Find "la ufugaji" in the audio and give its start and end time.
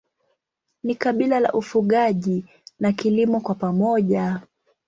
1.39-2.45